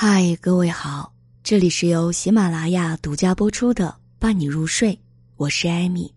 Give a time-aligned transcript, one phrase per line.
[0.00, 1.12] 嗨，各位好，
[1.42, 3.86] 这里是由喜马拉雅独家播出的
[4.20, 4.92] 《伴你入睡》，
[5.36, 6.14] 我是艾米，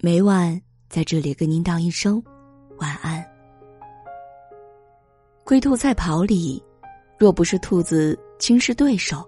[0.00, 2.22] 每晚在这里跟您道一声
[2.78, 3.22] 晚安。
[5.44, 6.62] 龟兔赛跑里，
[7.18, 9.22] 若不是兔子轻视对手，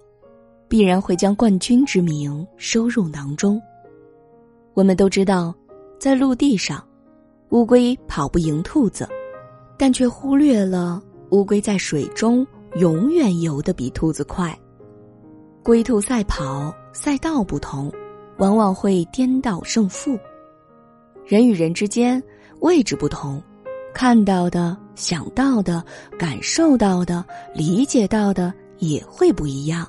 [0.68, 3.60] 必然会将冠军之名收入囊中。
[4.72, 5.54] 我们都知道，
[6.00, 6.82] 在陆地上，
[7.50, 9.06] 乌龟跑不赢兔子，
[9.76, 10.98] 但却忽略了
[11.28, 12.46] 乌龟在水中。
[12.76, 14.58] 永远游得比兔子快。
[15.62, 17.92] 龟兔赛跑，赛道不同，
[18.38, 20.18] 往往会颠倒胜负。
[21.24, 22.20] 人与人之间
[22.60, 23.40] 位置不同，
[23.94, 25.84] 看到的、想到的、
[26.18, 27.24] 感受到的、
[27.54, 29.86] 理解到的也会不一样。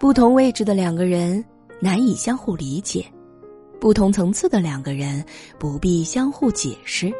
[0.00, 1.44] 不同位置的两个人
[1.80, 3.04] 难以相互理解，
[3.78, 5.24] 不同层次的两个人
[5.58, 7.12] 不必相互解释。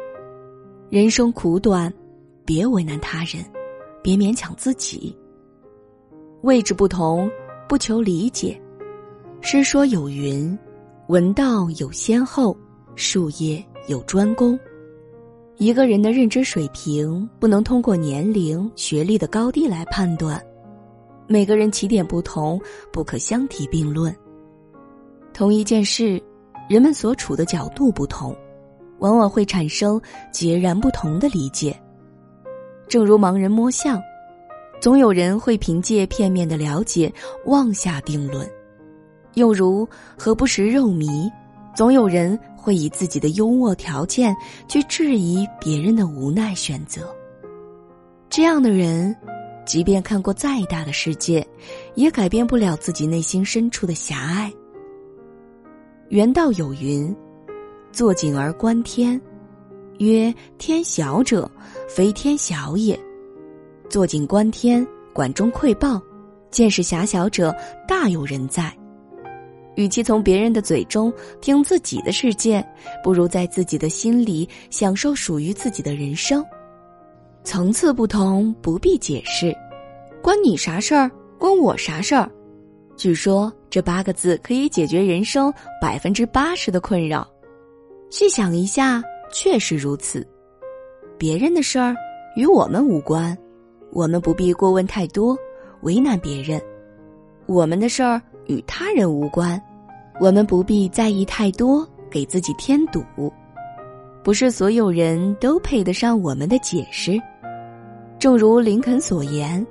[0.89, 1.93] 人生苦短，
[2.43, 3.45] 别为难他人。
[4.01, 5.15] 别勉强自己。
[6.41, 7.29] 位置不同，
[7.67, 8.59] 不求理解。
[9.41, 10.57] 诗说有云
[11.07, 12.55] ：“文道有先后，
[12.95, 14.59] 术业有专攻。”
[15.57, 20.41] 一个人的认知水平不能通过年龄、学历的高低来判断。
[21.27, 22.59] 每个人起点不同，
[22.91, 24.15] 不可相提并论。
[25.33, 26.21] 同一件事，
[26.69, 28.35] 人们所处的角度不同，
[28.99, 31.77] 往往会产生截然不同的理解。
[32.89, 34.01] 正如盲人摸象，
[34.81, 37.13] 总有人会凭借片面的了解
[37.45, 38.43] 妄下定论；
[39.35, 39.87] 又如
[40.17, 41.31] 何不食肉糜，
[41.75, 44.35] 总有人会以自己的优渥条件
[44.67, 47.15] 去质疑别人的无奈选择。
[48.27, 49.15] 这样的人，
[49.67, 51.47] 即便看过再大的世界，
[51.93, 54.51] 也改变不了自己内心深处的狭隘。
[56.09, 57.15] 原道有云
[57.93, 59.21] ：“坐井而观天。”
[59.99, 61.49] 曰：天小者，
[61.87, 62.99] 非天小也。
[63.89, 66.01] 坐井观天，管中窥豹，
[66.51, 67.55] 见识狭小者，
[67.87, 68.73] 大有人在。
[69.75, 72.65] 与其从别人的嘴中听自己的世界，
[73.03, 76.43] 不如在自己的心里享受属于自己的人生。
[77.43, 79.55] 层次不同，不必解释。
[80.21, 81.09] 关你啥事儿？
[81.37, 82.29] 关我啥事儿？
[82.97, 87.25] 据说这八个字可以解决人生百分之八十的困扰。
[88.09, 89.01] 细想一下。
[89.31, 90.25] 确实如此，
[91.17, 91.95] 别人的事儿
[92.35, 93.37] 与我们无关，
[93.91, 95.37] 我们不必过问太多，
[95.81, 96.59] 为难别人；
[97.45, 99.61] 我们的事儿与他人无关，
[100.19, 103.03] 我们不必在意太多，给自己添堵。
[104.23, 107.19] 不是所有人都配得上我们的解释。
[108.19, 109.65] 正如林肯所言：“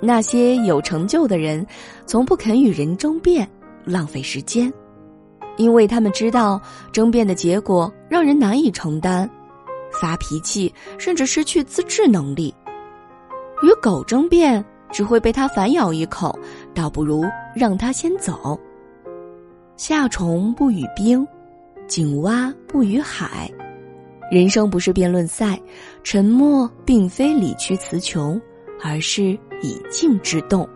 [0.00, 1.64] 那些有成就的人，
[2.06, 3.46] 从不肯与人争辩，
[3.84, 4.72] 浪费时间。”
[5.60, 6.58] 因为他们知道
[6.90, 9.28] 争辩的结果让人难以承担，
[9.92, 12.54] 发脾气甚至失去自制能力。
[13.62, 16.34] 与狗争辩只会被它反咬一口，
[16.74, 18.58] 倒不如让它先走。
[19.76, 21.28] 夏虫不语冰，
[21.86, 23.50] 井蛙不语海。
[24.30, 25.60] 人生不是辩论赛，
[26.02, 28.40] 沉默并非理屈词穷，
[28.82, 30.66] 而是以静制动。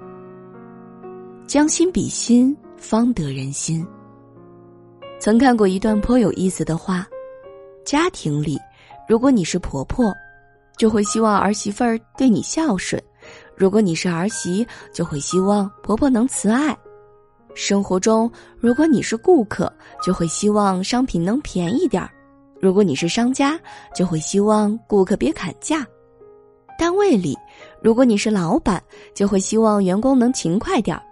[1.47, 3.87] 将心比心，方得人心。
[5.25, 7.07] 曾看过一段颇有意思的话：
[7.83, 8.61] 家庭里，
[9.09, 10.13] 如果你是婆婆，
[10.77, 13.01] 就会希望儿媳妇儿对你孝顺；
[13.57, 16.77] 如果你是儿媳，就会希望婆婆能慈爱。
[17.55, 19.73] 生活中，如果你是顾客，
[20.05, 22.11] 就会希望商品能便宜点儿；
[22.61, 23.59] 如果你是商家，
[23.95, 25.87] 就会希望顾客别砍价。
[26.79, 27.35] 单位里，
[27.81, 28.79] 如果你是老板，
[29.15, 31.03] 就会希望员工能勤快点儿；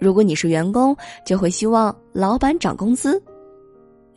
[0.00, 3.22] 如果你是员工，就会希望老板涨工资。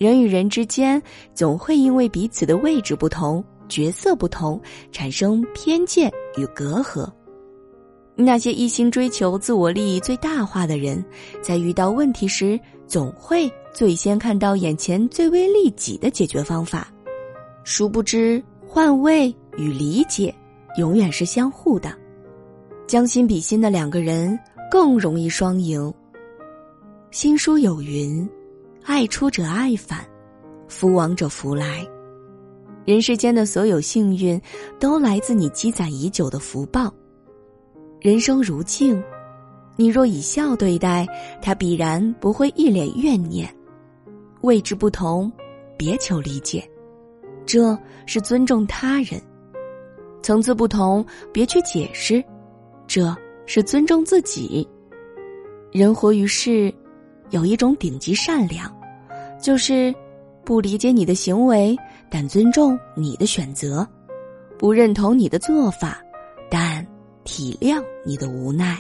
[0.01, 1.00] 人与人之间
[1.31, 4.59] 总会因为彼此的位置不同、角色不同，
[4.91, 7.07] 产生偏见与隔阂。
[8.16, 11.06] 那些一心追求自我利益最大化的人，
[11.40, 16.91] 在遇到问题时，总会最先看到眼前最为利己的解决方法。
[17.63, 20.34] 殊不知，换位与理解
[20.79, 21.95] 永远是相互的。
[22.88, 24.35] 将心比心的两个人
[24.72, 25.93] 更容易双赢。
[27.11, 28.28] 新书有云。
[28.83, 29.99] 爱出者爱返，
[30.67, 31.85] 福往者福来。
[32.83, 34.41] 人世间的所有幸运，
[34.79, 36.91] 都来自你积攒已久的福报。
[37.99, 39.01] 人生如镜，
[39.75, 41.05] 你若以笑对待，
[41.41, 43.47] 他必然不会一脸怨念。
[44.41, 45.31] 位置不同，
[45.77, 46.67] 别求理解，
[47.45, 47.77] 这
[48.07, 49.22] 是尊重他人；
[50.23, 52.23] 层次不同，别去解释，
[52.87, 54.67] 这是尊重自己。
[55.72, 56.73] 人活于世。
[57.31, 58.72] 有一种顶级善良，
[59.41, 59.93] 就是
[60.45, 61.75] 不理解你的行为，
[62.09, 63.85] 但尊重你的选择；
[64.59, 66.01] 不认同你的做法，
[66.49, 66.85] 但
[67.23, 68.78] 体谅你的无奈。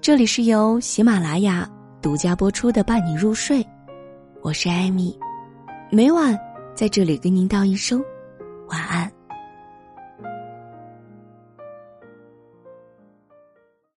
[0.00, 1.70] 这里是由喜马拉雅
[2.02, 3.62] 独家播出的《伴你入睡》，
[4.42, 5.18] 我是艾米，
[5.90, 6.38] 每晚
[6.74, 8.02] 在这里跟您道一声
[8.68, 9.10] 晚安。